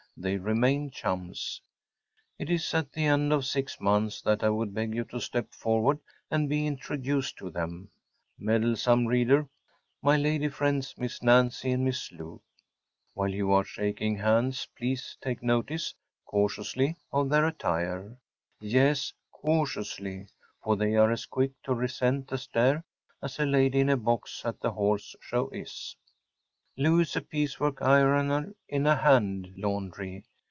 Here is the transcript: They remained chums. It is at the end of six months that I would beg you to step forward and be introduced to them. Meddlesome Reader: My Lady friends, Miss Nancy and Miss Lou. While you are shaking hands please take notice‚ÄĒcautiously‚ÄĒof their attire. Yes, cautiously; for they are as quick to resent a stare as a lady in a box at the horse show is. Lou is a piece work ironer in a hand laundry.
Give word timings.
They 0.17 0.37
remained 0.37 0.93
chums. 0.93 1.61
It 2.37 2.47
is 2.49 2.75
at 2.75 2.91
the 2.91 3.05
end 3.05 3.33
of 3.33 3.43
six 3.45 3.79
months 3.81 4.21
that 4.21 4.43
I 4.43 4.49
would 4.49 4.71
beg 4.71 4.93
you 4.93 5.03
to 5.05 5.19
step 5.21 5.51
forward 5.51 5.97
and 6.29 6.47
be 6.49 6.67
introduced 6.67 7.37
to 7.37 7.49
them. 7.49 7.89
Meddlesome 8.37 9.07
Reader: 9.07 9.47
My 10.03 10.17
Lady 10.17 10.47
friends, 10.49 10.93
Miss 10.95 11.23
Nancy 11.23 11.71
and 11.71 11.83
Miss 11.85 12.11
Lou. 12.11 12.39
While 13.15 13.29
you 13.33 13.51
are 13.51 13.63
shaking 13.63 14.17
hands 14.17 14.67
please 14.77 15.17
take 15.23 15.41
notice‚ÄĒcautiously‚ÄĒof 15.41 17.29
their 17.29 17.47
attire. 17.47 18.17
Yes, 18.59 19.13
cautiously; 19.31 20.27
for 20.61 20.75
they 20.75 20.95
are 20.97 21.11
as 21.11 21.25
quick 21.25 21.53
to 21.63 21.73
resent 21.73 22.31
a 22.31 22.37
stare 22.37 22.83
as 23.23 23.39
a 23.39 23.45
lady 23.45 23.79
in 23.79 23.89
a 23.89 23.97
box 23.97 24.43
at 24.45 24.59
the 24.59 24.73
horse 24.73 25.15
show 25.21 25.49
is. 25.49 25.95
Lou 26.77 27.01
is 27.01 27.17
a 27.17 27.21
piece 27.21 27.59
work 27.59 27.81
ironer 27.81 28.55
in 28.69 28.87
a 28.87 28.95
hand 28.95 29.53
laundry. 29.57 30.23